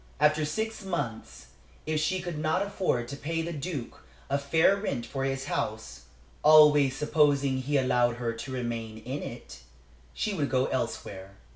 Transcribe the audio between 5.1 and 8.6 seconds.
his house always supposing he allowed her to